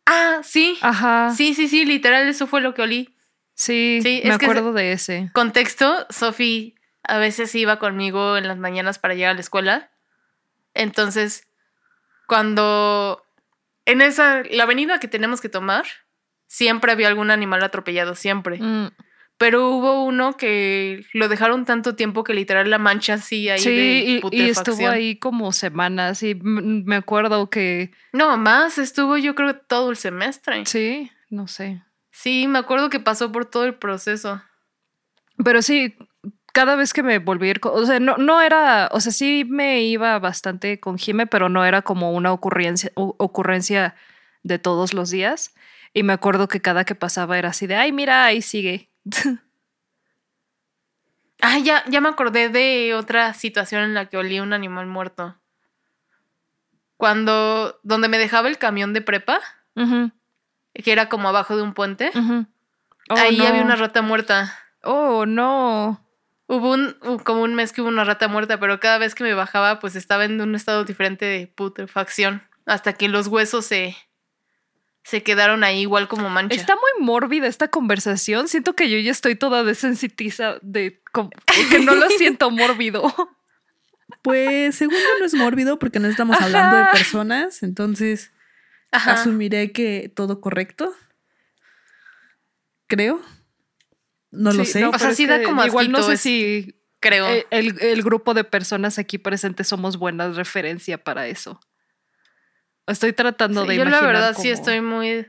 [0.05, 0.77] Ah, sí.
[0.81, 1.33] Ajá.
[1.35, 3.15] Sí, sí, sí, literal, eso fue lo que olí.
[3.55, 5.29] Sí, Sí, me es que acuerdo de ese.
[5.33, 9.89] Contexto, Sofi a veces iba conmigo en las mañanas para llegar a la escuela.
[10.73, 11.45] Entonces,
[12.25, 13.21] cuando
[13.85, 15.83] en esa, la avenida que tenemos que tomar,
[16.53, 18.59] siempre había algún animal atropellado, siempre.
[18.61, 18.89] Mm,
[19.39, 23.69] Pero hubo uno que lo dejaron tanto tiempo que literal la mancha así ahí Sí,
[23.71, 29.55] de y- estuvo ahí como semanas y me acuerdo que No, más, estuvo yo creo
[29.57, 30.63] todo el semestre.
[30.67, 31.81] sí, no sé.
[32.11, 34.39] Sí, me acuerdo que pasó por todo el proceso.
[35.43, 35.95] Pero sí,
[36.53, 39.43] cada vez que me volví a ir, o sea, no, no era, o sea, sí
[39.49, 43.95] me iba bastante con Jime, pero no era como una ocurrencia, ocurrencia
[44.43, 45.55] de todos los días.
[45.93, 48.89] Y me acuerdo que cada que pasaba era así de, ay, mira, ahí sigue.
[51.45, 55.35] Ah, ya, ya me acordé de otra situación en la que olí un animal muerto.
[56.95, 59.41] Cuando, donde me dejaba el camión de prepa,
[59.75, 62.11] que era como abajo de un puente.
[62.15, 63.45] Oh, ahí no.
[63.45, 64.57] había una rata muerta.
[64.83, 66.01] Oh, no.
[66.47, 69.33] Hubo un, como un mes que hubo una rata muerta, pero cada vez que me
[69.33, 72.41] bajaba, pues estaba en un estado diferente de putrefacción.
[72.65, 73.97] Hasta que los huesos se,
[75.03, 76.55] se quedaron ahí igual como mancha.
[76.55, 78.47] Está muy mórbida esta conversación.
[78.47, 81.29] Siento que yo ya estoy toda desensitiza de como-
[81.69, 83.13] que no lo siento mórbido.
[84.21, 88.31] Pues según yo no es mórbido porque no estamos hablando de personas, entonces
[88.91, 89.13] Ajá.
[89.13, 90.93] asumiré que todo correcto.
[92.87, 93.21] Creo.
[94.31, 94.81] No lo sé.
[94.81, 97.27] no, O sea, sí da como Igual no sé es- si creo.
[97.51, 101.59] el, el grupo de personas aquí presentes somos buena referencia para eso.
[102.87, 105.27] Estoy tratando Sí, de yo la imaginar verdad sí estoy muy...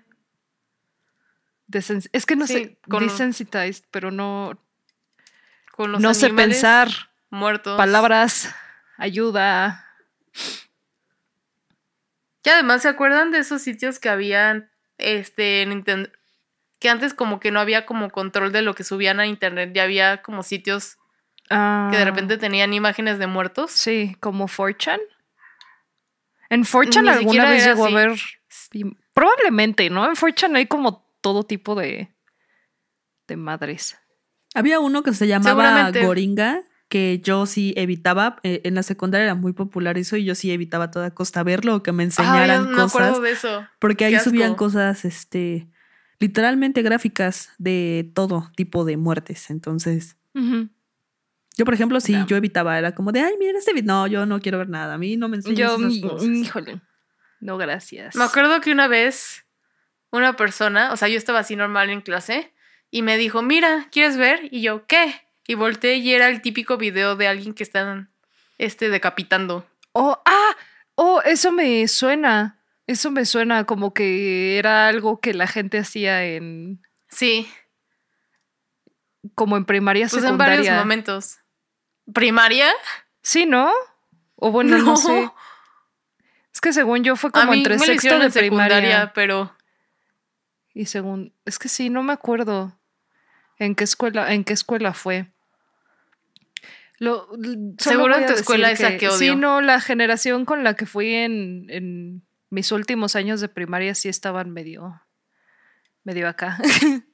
[2.12, 4.60] Es que no Sí, sé, con- desensitized, pero no,
[5.72, 6.88] Con los no sé pensar.
[7.30, 7.76] muertos.
[7.76, 8.54] Palabras,
[8.96, 9.84] ayuda.
[12.42, 16.12] Que además se acuerdan de esos sitios que habían este en internet
[16.78, 19.84] que antes como que no había como control de lo que subían a internet, ya
[19.84, 20.96] había como sitios
[21.48, 23.70] que de Ah, repente tenían imágenes de muertos.
[23.70, 25.00] Sí, como 4chan.
[26.54, 27.94] En 4chan Ni alguna vez era llegó así.
[27.94, 28.18] a ver.
[29.12, 30.06] Probablemente, ¿no?
[30.06, 32.14] En 4chan hay como todo tipo de.
[33.26, 33.96] de madres.
[34.54, 35.90] Había uno que se llamaba.
[35.90, 38.36] Goringa, que yo sí evitaba.
[38.44, 41.42] eh, en la secundaria era muy popular eso y yo sí evitaba a toda costa
[41.42, 43.22] verlo o que me enseñaran acuerdo cosas.
[43.22, 43.66] de eso.
[43.80, 45.68] Porque ahí subían cosas, este,
[46.20, 49.50] literalmente gráficas de todo tipo de muertes.
[49.50, 50.16] Entonces.
[51.56, 52.26] Yo, por ejemplo, si Ya.
[52.26, 53.86] yo evitaba, era como de, ay, mira este video.
[53.86, 54.94] No, yo no quiero ver nada.
[54.94, 56.28] A mí no me enseñes Yo, esas mi- cosas.
[56.28, 56.80] híjole.
[57.40, 58.16] No, gracias.
[58.16, 59.44] Me acuerdo que una vez
[60.10, 62.52] una persona, o sea, yo estaba así normal en clase
[62.90, 65.14] y me dijo, "Mira, ¿quieres ver?" Y yo, "¿Qué?"
[65.46, 68.10] Y volteé y era el típico video de alguien que están
[68.58, 69.66] este decapitando.
[69.92, 70.56] Oh, ah,
[70.94, 72.58] oh, eso me suena.
[72.86, 76.80] Eso me suena como que era algo que la gente hacía en.
[77.08, 77.46] Sí,
[79.34, 81.38] como en primaria, pues en varios momentos.
[82.12, 82.70] ¿Primaria?
[83.22, 83.70] Sí, ¿no?
[84.36, 84.96] O bueno, no, No.
[84.96, 85.30] sé.
[86.52, 89.56] Es que según yo fue como entre me sexto de en secundaria, primaria pero
[90.72, 92.78] y según es que sí, no me acuerdo
[93.58, 95.32] en qué escuela, en qué escuela fue.
[96.98, 97.28] Lo,
[97.78, 99.18] Seguro en tu escuela esa que odio.
[99.18, 103.94] Sí, no, la generación con la que fui en, en mis últimos años de primaria
[103.94, 105.02] sí estaban medio,
[106.04, 106.58] medio acá.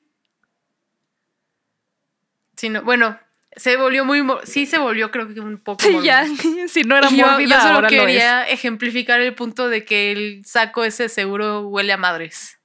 [2.56, 3.18] Sí, no, bueno,
[3.56, 4.22] se volvió muy...
[4.44, 5.82] Sí se volvió creo que un poco...
[5.82, 6.24] Sí, ya.
[6.68, 8.06] Si no era yo, mórbida, yo solo ahora lo es.
[8.06, 12.60] quería ejemplificar el punto de que el saco ese seguro huele a madres.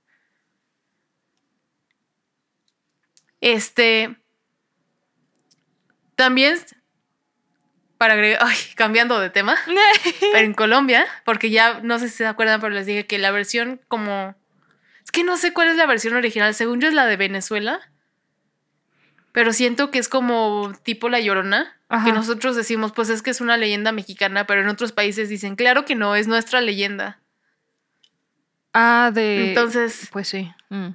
[3.46, 4.16] Este.
[6.16, 6.58] También.
[7.98, 8.40] Para agregar.
[8.42, 9.56] Ay, cambiando de tema.
[10.20, 13.30] Pero en Colombia, porque ya no sé si se acuerdan, pero les dije que la
[13.30, 14.36] versión como.
[15.04, 16.56] Es que no sé cuál es la versión original.
[16.56, 17.80] Según yo es la de Venezuela.
[19.36, 21.78] Pero siento que es como tipo la llorona.
[21.90, 22.06] Ajá.
[22.06, 25.56] Que nosotros decimos, pues es que es una leyenda mexicana, pero en otros países dicen,
[25.56, 27.20] claro que no, es nuestra leyenda.
[28.74, 29.50] Ah, de.
[29.50, 30.52] Entonces, Pues sí.
[30.70, 30.88] mm.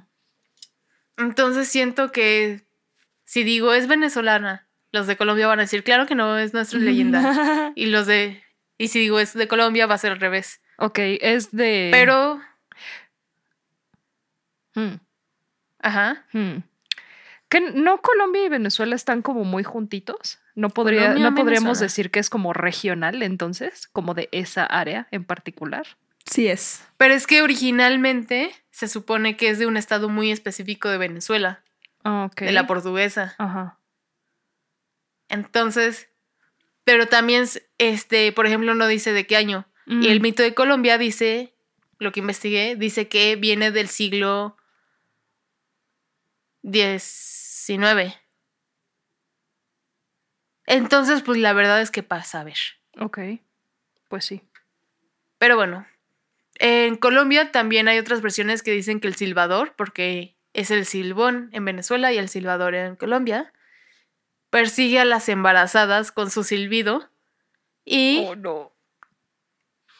[1.17, 2.63] entonces siento que
[3.23, 6.79] si digo es venezolana, los de Colombia van a decir, claro que no, es nuestra
[6.89, 7.71] leyenda.
[7.75, 8.43] y los de.
[8.77, 10.61] Y si digo es de Colombia, va a ser al revés.
[10.77, 11.89] ok, es de.
[11.91, 12.41] Pero.
[14.75, 14.95] Mm,
[15.79, 16.25] Ajá.
[16.33, 16.57] mm.
[17.51, 20.39] ¿Que no Colombia y Venezuela están como muy juntitos?
[20.55, 21.85] ¿No, podría, Colombia, ¿no podríamos Venezuela.
[21.85, 23.87] decir que es como regional entonces?
[23.89, 25.85] Como de esa área en particular.
[26.25, 26.83] Sí es.
[26.97, 31.61] Pero es que originalmente se supone que es de un estado muy específico de Venezuela,
[32.05, 33.35] Ah, de la portuguesa.
[33.37, 33.77] Ajá.
[35.29, 36.09] Entonces,
[36.83, 37.45] pero también,
[37.77, 39.65] este, por ejemplo, no dice de qué año.
[39.87, 40.23] Y el Mm.
[40.23, 41.53] mito de Colombia dice,
[41.99, 44.55] lo que investigué, dice que viene del siglo
[46.63, 48.13] XIX.
[50.65, 52.57] Entonces, pues la verdad es que pasa a ver.
[52.99, 53.19] Ok.
[54.07, 54.41] Pues sí.
[55.37, 55.87] Pero bueno,
[56.59, 61.49] en Colombia también hay otras versiones que dicen que el silbador, porque es el silbón
[61.53, 63.51] en Venezuela y el silbador en Colombia,
[64.49, 67.09] persigue a las embarazadas con su silbido
[67.85, 68.73] y Oh, no.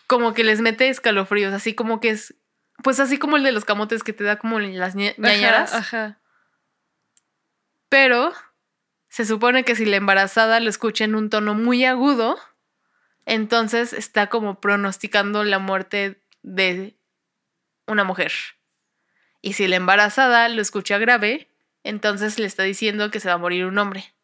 [0.07, 2.35] como que les mete escalofríos, así como que es,
[2.83, 6.03] pues así como el de los camotes que te da como las ña- ñañaras, Ajá,
[6.05, 6.20] ajá.
[7.91, 8.31] Pero
[9.09, 12.39] se supone que si la embarazada lo escucha en un tono muy agudo,
[13.25, 16.95] entonces está como pronosticando la muerte de
[17.87, 18.31] una mujer.
[19.41, 21.49] Y si la embarazada lo escucha grave,
[21.83, 24.15] entonces le está diciendo que se va a morir un hombre,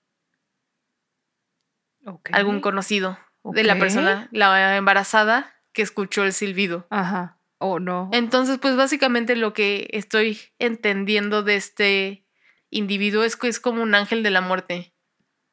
[2.31, 6.87] algún conocido de la persona, la embarazada que escuchó el silbido.
[6.89, 7.37] Ajá.
[7.57, 8.09] Oh, no.
[8.13, 12.26] Entonces, pues básicamente lo que estoy entendiendo de este
[12.69, 14.93] individuo es es como un ángel de la muerte,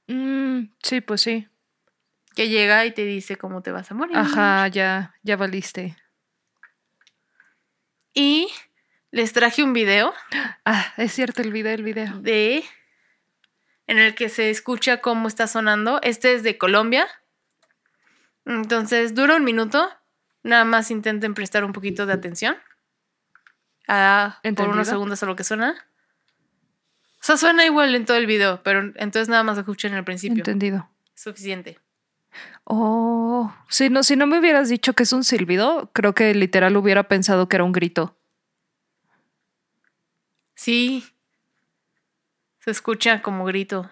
[0.06, 1.48] Mm, sí, pues sí.
[2.34, 4.16] que llega y te dice cómo te vas a morir.
[4.16, 5.96] Ajá, ya, ya valiste.
[8.12, 8.48] Y
[9.10, 10.12] les traje un video
[10.64, 12.18] Ah, es cierto el video, el video.
[12.20, 12.64] de
[13.86, 16.00] en el que se escucha cómo está sonando.
[16.02, 17.06] Este es de Colombia.
[18.46, 19.88] Entonces, dura un minuto.
[20.42, 22.56] Nada más intenten prestar un poquito de atención.
[23.88, 25.74] Ah, por unos segundos a lo que suena.
[27.24, 30.40] O sea, suena igual en todo el video, pero entonces nada más escuchen al principio.
[30.40, 30.90] Entendido.
[31.14, 31.78] Suficiente.
[32.64, 36.76] Oh, si no, si no me hubieras dicho que es un silbido, creo que literal
[36.76, 38.14] hubiera pensado que era un grito.
[40.54, 41.02] Sí.
[42.58, 43.90] Se escucha como grito.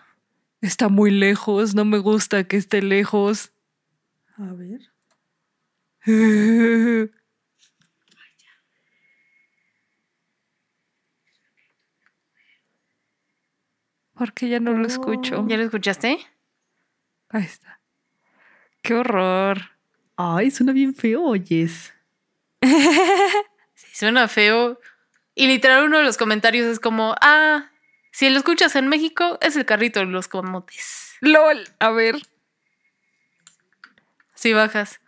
[0.60, 3.50] Está muy lejos, no me gusta que esté lejos.
[4.36, 4.92] A ver.
[14.22, 15.44] Porque ya no lo escucho.
[15.48, 16.16] ¿Ya lo escuchaste?
[17.28, 17.80] Ahí está.
[18.80, 19.72] Qué horror.
[20.16, 21.92] Ay, suena bien feo, oyes.
[23.74, 24.78] Sí, suena feo.
[25.34, 27.72] Y literal uno de los comentarios es como, ah,
[28.12, 31.16] si lo escuchas en México, es el carrito de los camotes.
[31.20, 31.64] LOL.
[31.80, 32.14] A ver.
[34.36, 35.00] Si bajas.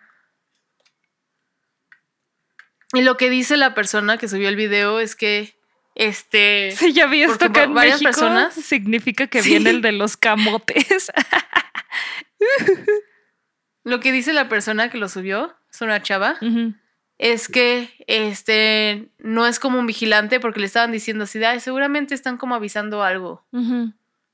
[2.92, 5.56] Y lo que dice la persona que subió el video es que,
[5.94, 6.72] este...
[6.76, 8.10] Sí, ya vi esto acá en varias México.
[8.20, 9.50] personas- Significa que Sí.
[9.50, 11.10] viene el de los camotes.
[13.84, 16.36] Lo que dice la persona que lo subió, es una chava,
[17.18, 22.14] es que este no es como un vigilante porque le estaban diciendo así, "Ay, seguramente
[22.14, 23.46] están como avisando algo.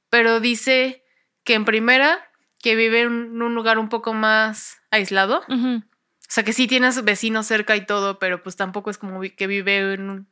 [0.09, 1.05] Pero dice
[1.45, 2.21] que en primera,
[2.63, 5.43] que vive en un lugar un poco más aislado.
[5.49, 9.47] O sea, que sí tienes vecinos cerca y todo, pero pues tampoco es como que
[9.49, 10.29] vive en un-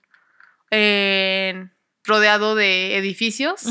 [2.05, 3.67] rodeado de edificios,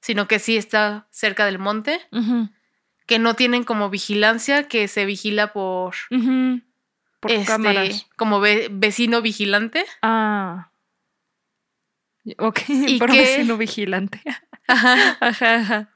[0.00, 2.00] sino que sí está cerca del monte,
[3.06, 5.94] que no tienen como vigilancia, que se vigila por.
[7.20, 8.06] Por este, cámaras.
[8.16, 9.86] como ve- vecino vigilante.
[10.02, 10.70] Ah.
[12.38, 14.20] Ok, ¿Y por vecino vigilante.
[14.68, 15.16] Ajá.
[15.20, 15.94] Ajá, ajá.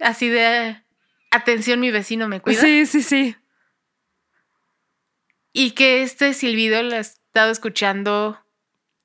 [0.00, 0.82] Así de...
[1.30, 2.60] atención, mi vecino me cuida.
[2.60, 3.36] Sí, sí, sí.
[5.52, 8.41] Y que este silbido lo he estado escuchando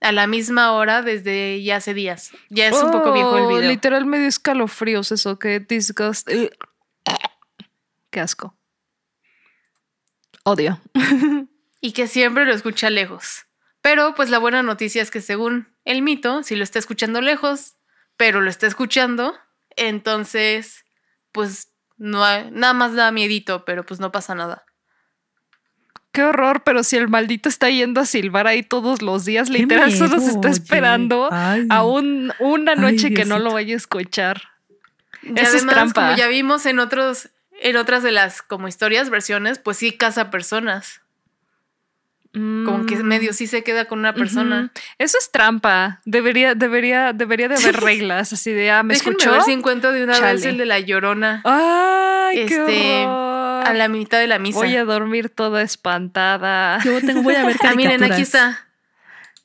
[0.01, 2.31] a la misma hora desde ya hace días.
[2.49, 3.69] Ya es un poco viejo el Oh, video.
[3.69, 6.29] Literal me dio escalofríos eso, que disgust.
[8.11, 8.55] Qué asco.
[10.43, 10.79] Odio.
[11.79, 13.45] Y que siempre lo escucha lejos.
[13.83, 17.75] Pero pues la buena noticia es que según el mito, si lo está escuchando lejos,
[18.17, 19.37] pero lo está escuchando,
[19.75, 20.83] entonces
[21.31, 24.65] pues no hay- nada más da miedito, pero pues no pasa nada.
[26.17, 29.93] Qué horror, pero si el maldito está yendo a silbar ahí todos los días, literal
[29.93, 31.67] solo se está esperando Ay.
[31.69, 34.41] a un, una Ay, noche que no lo vaya a escuchar.
[35.21, 36.05] Y Eso es además, trampa.
[36.05, 37.29] como ya vimos en otros,
[37.61, 41.01] en otras de las como historias, versiones, pues sí caza personas.
[42.33, 44.71] Como que Mm, medio sí se queda con una persona.
[44.97, 46.01] Eso es trampa.
[46.05, 49.31] Debería, debería, debería de haber reglas así de, ah, ¿me Déjenme escuchó?
[49.33, 53.26] ver si encuentro de una vez el de la llorona Ay, Este, qué horror.
[53.61, 54.59] A la mitad de la misa.
[54.59, 56.79] Voy a dormir toda espantada.
[56.83, 57.75] Yo tengo, voy a ver Ah, caricaturas.
[57.99, 58.59] miren, aquí está.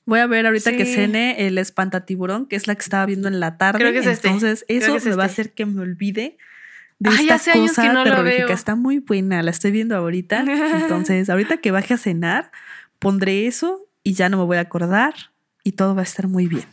[0.04, 3.38] Voy a ver ahorita que cene el espantatiburón, que es la que estaba viendo en
[3.40, 3.78] la tarde.
[3.78, 4.28] Creo que es este.
[4.28, 5.42] Entonces, eso que es me va a este.
[5.42, 6.36] hacer que me olvide
[6.98, 8.46] de Ay, esta hace años cosa que no lo terrorífica.
[8.46, 8.54] veo.
[8.54, 10.40] Está muy buena, la estoy viendo ahorita.
[10.82, 12.50] Entonces, ahorita que baje a cenar,
[12.98, 15.14] pondré eso y ya no me voy a acordar
[15.64, 16.64] y todo va a estar muy bien.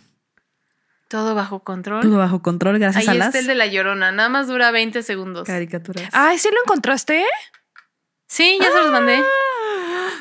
[1.10, 2.02] Todo bajo control.
[2.04, 4.12] Todo bajo control gracias Ahí a las está el de la llorona.
[4.14, 5.46] Nada más dura 20 segundos.
[5.48, 6.08] caricaturas.
[6.14, 7.26] Ay, ¿sí lo encontraste?
[8.28, 9.22] Sí, ya se los mandé.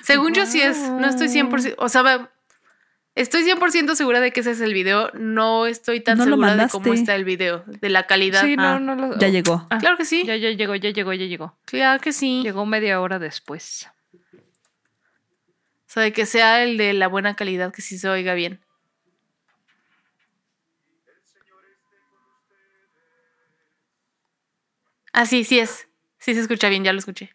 [0.02, 0.78] Según yo sí es.
[0.78, 1.74] No estoy 100%.
[1.76, 2.30] O sea,
[3.14, 5.10] estoy 100% segura de que ese es el video.
[5.12, 7.64] No estoy tan No segura de cómo está el video.
[7.66, 8.42] De la calidad.
[8.42, 9.18] Sí, Ah, no, no lo.
[9.18, 9.66] ya llegó.
[9.68, 10.24] Ah, Claro que sí.
[10.24, 11.58] Ya, ya llegó, ya llegó, ya llegó.
[11.66, 12.40] Claro que sí.
[12.42, 13.88] Llegó media hora después.
[14.32, 18.60] O sea, de que sea el de la buena calidad, que sí se oiga bien.
[25.20, 25.88] Ah, sí, sí es.
[26.20, 27.32] Sí se escucha bien, ya lo escuché.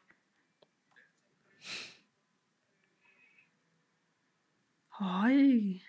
[4.91, 5.81] Ay.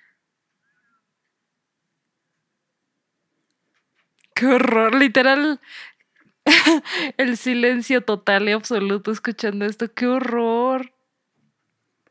[4.34, 5.60] Qué horror, literal.
[7.16, 9.94] El silencio total y absoluto escuchando esto.
[9.94, 10.92] Qué horror.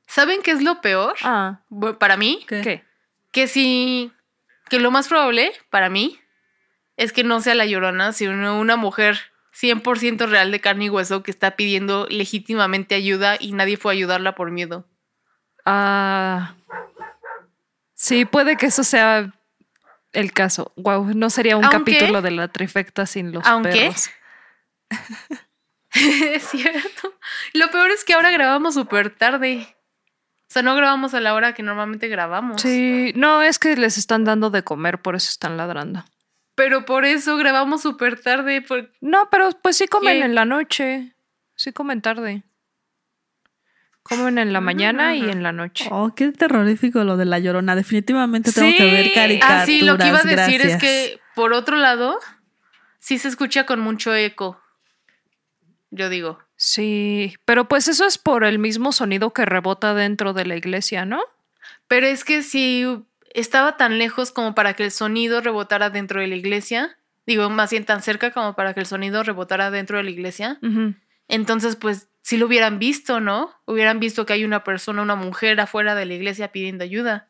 [0.07, 1.15] ¿Saben qué es lo peor?
[1.23, 1.59] Ah,
[1.99, 2.61] Para mí, ¿Qué?
[2.61, 2.85] ¿qué?
[3.33, 4.13] que si.
[4.69, 6.21] Que lo más probable, para mí,
[6.95, 11.23] es que no sea la llorona, sino una mujer 100% real de carne y hueso
[11.23, 14.87] que está pidiendo legítimamente ayuda y nadie fue a ayudarla por miedo.
[15.65, 16.55] Ah.
[17.93, 19.31] Sí, puede que eso sea
[20.11, 20.73] el caso.
[20.75, 24.09] Wow, no sería un Aunque- capítulo de la trifecta sin los Aunque- perros.
[25.93, 27.13] es cierto.
[27.53, 29.67] Lo peor es que ahora grabamos súper tarde.
[30.49, 32.61] O sea, no grabamos a la hora que normalmente grabamos.
[32.61, 36.03] Sí, no, es que les están dando de comer, por eso están ladrando.
[36.55, 38.61] Pero por eso grabamos súper tarde.
[38.61, 40.25] por- No, pero pues sí comen ¿Qué?
[40.25, 41.15] en la noche.
[41.55, 42.43] Sí comen tarde.
[44.03, 45.87] Comen en la mañana y en la noche.
[45.89, 47.73] Oh, qué terrorífico lo de la llorona.
[47.75, 48.77] Definitivamente tengo Sí.
[48.77, 49.63] que ver caricaturas.
[49.63, 52.19] Ah, sí, lo que iba a decir es que, por otro lado,
[52.99, 54.59] sí se escucha con mucho eco.
[55.89, 56.39] Yo digo.
[56.57, 61.05] Sí, pero pues eso es por el mismo sonido que rebota dentro de la iglesia,
[61.05, 61.21] ¿no?
[61.87, 62.85] Pero es que si
[63.33, 67.71] estaba tan lejos como para que el sonido rebotara dentro de la iglesia, digo, más
[67.71, 70.59] bien tan cerca como para que el sonido rebotara dentro de la iglesia,
[71.27, 73.51] entonces pues si lo hubieran visto, ¿no?
[73.65, 77.27] Hubieran visto que hay una persona, una mujer afuera de la iglesia pidiendo ayuda.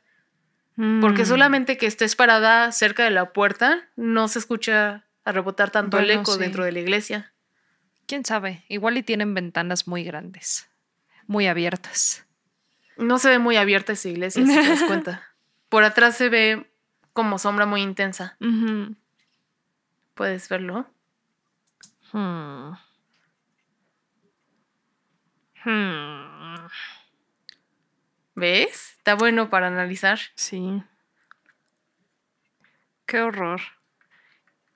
[1.02, 1.26] Porque Mm.
[1.26, 6.10] solamente que estés parada cerca de la puerta, no se escucha a rebotar tanto el
[6.10, 6.40] eco sí.
[6.40, 7.34] dentro de la iglesia.
[8.08, 8.64] ¿Quién sabe?
[8.70, 10.68] Igual y tienen ventanas muy grandes,
[11.28, 12.26] muy abiertas.
[12.98, 15.24] No se ve muy abierta esa iglesia, si te das cuenta.
[15.74, 16.72] Por atrás se ve
[17.14, 18.38] como sombra muy intensa.
[20.14, 20.88] Puedes verlo.
[22.12, 22.74] Hmm.
[25.66, 26.68] Hmm.
[28.36, 28.94] ¿Ves?
[29.00, 30.20] Está bueno para analizar.
[30.36, 30.84] Sí.
[33.08, 33.62] Qué horror.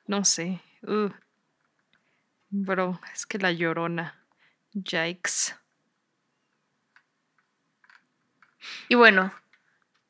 [0.07, 0.61] No sé.
[0.81, 1.11] Uh.
[2.49, 4.25] Bro, es que la llorona.
[4.73, 5.53] Yikes.
[8.89, 9.31] Y bueno,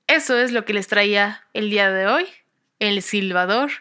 [0.08, 2.26] eso es lo que les traía el día de hoy.
[2.80, 3.72] El silbador.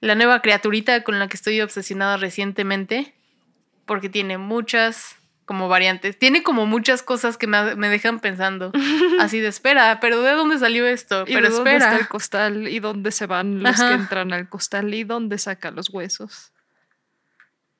[0.00, 3.14] La nueva criaturita con la que estoy obsesionada recientemente.
[3.86, 6.18] Porque tiene muchas como variantes.
[6.18, 8.70] Tiene como muchas cosas que me, me dejan pensando.
[9.18, 11.22] Así de espera, pero ¿de dónde salió esto?
[11.26, 12.00] ¿Y Pero de dónde está espera.
[12.02, 12.68] el costal?
[12.68, 13.88] ¿Y dónde se van los Ajá.
[13.88, 14.92] que entran al costal?
[14.92, 16.52] ¿Y dónde saca los huesos?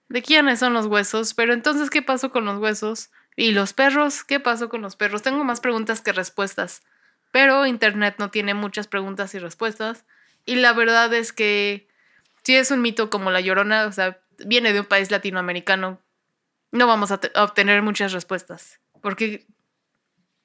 [0.09, 1.35] ¿De quiénes son los huesos?
[1.35, 3.11] Pero entonces, ¿qué pasó con los huesos?
[3.37, 4.25] ¿Y los perros?
[4.25, 5.21] ¿Qué pasó con los perros?
[5.23, 6.81] Tengo más preguntas que respuestas.
[7.31, 10.05] Pero Internet no tiene muchas preguntas y respuestas.
[10.47, 11.89] Y la verdad es que
[12.43, 16.01] si es un mito como la llorona, o sea, viene de un país latinoamericano,
[16.73, 18.81] no vamos a obtener muchas respuestas.
[19.03, 19.47] Porque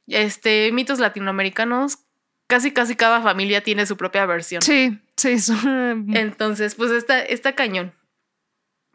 [0.08, 2.00] este, mitos latinoamericanos,
[2.48, 4.62] casi casi cada familia tiene su propia versión.
[4.62, 5.40] Sí, sí.
[5.40, 7.94] son- Entonces, pues está, está cañón.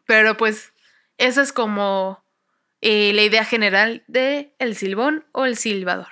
[0.06, 0.72] Pero pues,
[1.16, 2.22] esa es como
[2.80, 6.08] eh, la idea general de el silbón o el silbador.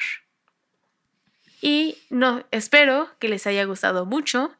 [1.66, 4.56] Y no, espero que les haya gustado mucho.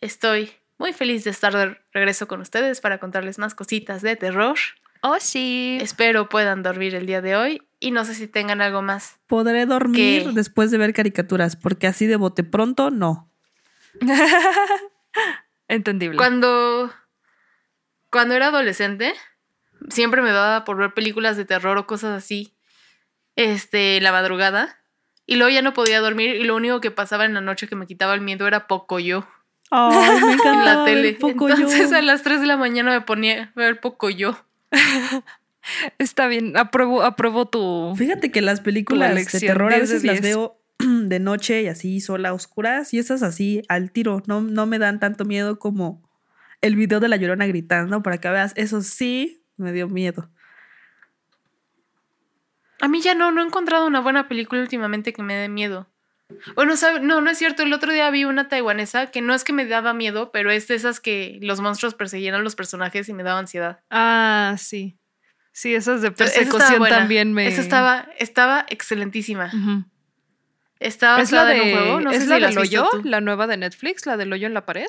[0.00, 4.56] Estoy muy feliz de estar de regreso con ustedes para contarles más cositas de terror.
[5.00, 5.78] Oh, sí.
[5.80, 9.18] Espero puedan dormir el día de hoy y no sé si tengan algo más.
[9.26, 13.28] Podré dormir después de ver caricaturas, porque así de bote pronto, no.
[15.66, 16.16] Entendible.
[16.16, 16.92] Cuando,
[18.08, 19.14] cuando era adolescente,
[19.88, 22.54] siempre me daba por ver películas de terror o cosas así,
[23.34, 24.78] este, la madrugada.
[25.26, 27.76] Y luego ya no podía dormir y lo único que pasaba en la noche que
[27.76, 29.26] me quitaba el miedo era Pocoyo
[29.72, 31.14] me en la tele.
[31.14, 31.54] Pocoyo.
[31.54, 34.36] Entonces a las 3 de la mañana me ponía a ver Pocoyo.
[35.98, 37.94] Está bien, apruebo, apruebo tu.
[37.96, 40.34] Fíjate que las películas de terror a 10 de veces las 10.
[40.34, 44.22] veo de noche y así sola, a oscuras, y esas así al tiro.
[44.26, 46.02] No, no me dan tanto miedo como
[46.60, 50.30] el video de la llorona gritando, para que veas, eso sí me dio miedo.
[52.82, 55.88] A mí ya no, no he encontrado una buena película últimamente que me dé miedo.
[56.56, 57.62] Bueno, sabe- no, no es cierto.
[57.62, 60.66] El otro día vi una taiwanesa que no es que me daba miedo, pero es
[60.68, 63.80] de esas que los monstruos perseguían a los personajes y me daba ansiedad.
[63.90, 64.98] Ah, sí.
[65.52, 67.46] Sí, esas de persecución también me.
[67.46, 69.50] Esa estaba, estaba excelentísima.
[70.80, 72.00] Estaba ¿Es la en de, un juego.
[72.00, 72.88] No ¿es sé la si del hoyo?
[73.04, 74.06] ¿La nueva de Netflix?
[74.06, 74.88] ¿La del hoyo en la pared?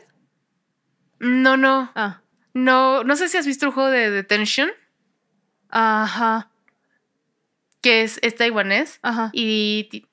[1.19, 1.91] No, no.
[1.95, 2.21] Ah.
[2.53, 4.71] No, no sé si has visto el juego de Detention,
[5.69, 6.49] Ajá.
[7.83, 8.97] Que es, es taiwanés.
[9.03, 9.29] Ajá.
[9.33, 10.07] Y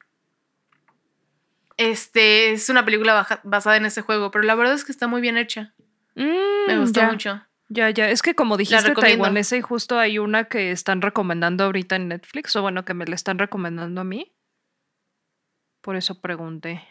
[1.77, 5.07] este es una película baja- basada en ese juego, pero la verdad es que está
[5.07, 5.75] muy bien hecha.
[6.14, 7.07] Me Mm, gustó ya.
[7.11, 7.47] mucho.
[7.68, 8.11] Ya, ya.
[8.11, 12.55] Es que como dijiste taiwanesa y justo hay una que están recomendando ahorita en Netflix,
[12.57, 14.35] o bueno, que me la están recomendando a mí.
[15.81, 16.87] Por eso pregunté.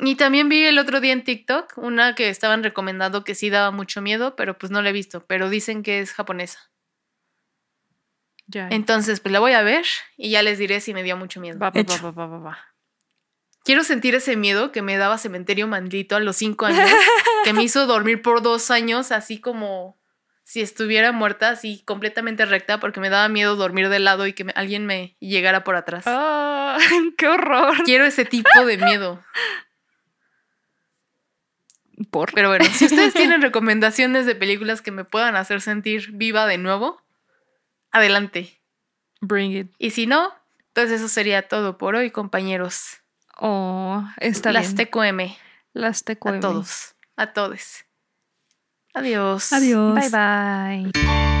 [0.00, 3.70] Y también vi el otro día en TikTok una que estaban recomendando que sí daba
[3.72, 6.67] mucho miedo, pero pues no la he visto, pero dicen que es japonesa.
[8.48, 8.68] Ya.
[8.70, 9.84] Entonces, pues la voy a ver
[10.16, 11.58] y ya les diré si me dio mucho miedo.
[11.58, 12.02] Va, va, va, Hecho.
[12.02, 12.58] va, va, va, va.
[13.64, 16.88] Quiero sentir ese miedo que me daba Cementerio Maldito a los cinco años,
[17.44, 19.98] que me hizo dormir por dos años, así como
[20.44, 24.44] si estuviera muerta, así completamente recta, porque me daba miedo dormir de lado y que
[24.44, 26.04] me- alguien me llegara por atrás.
[26.06, 26.78] Ah,
[27.18, 27.76] ¡Qué horror!
[27.84, 29.22] Quiero ese tipo de miedo.
[32.10, 32.32] Por.
[32.32, 36.56] Pero bueno, si ustedes tienen recomendaciones de películas que me puedan hacer sentir viva de
[36.58, 37.02] nuevo,
[37.98, 38.60] adelante.
[39.20, 39.72] Bring it.
[39.78, 40.32] Y si no,
[40.72, 42.98] pues eso sería todo por hoy, compañeros.
[43.36, 44.88] Oh, está Las bien.
[44.88, 45.36] TQM.
[45.72, 46.36] Las TQM.
[46.36, 46.94] A todos.
[47.16, 47.84] A todos.
[48.94, 49.52] Adiós.
[49.52, 49.94] Adiós.
[49.94, 51.37] Bye bye.